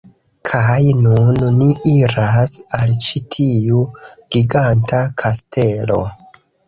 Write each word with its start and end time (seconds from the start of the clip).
Kaj 0.51 0.79
nun 1.01 1.43
ni 1.57 1.67
iras 1.91 2.55
al 2.79 2.95
ĉi 3.09 3.21
tiu 3.35 3.83
giganta 4.37 5.03
kastelo 5.25 6.01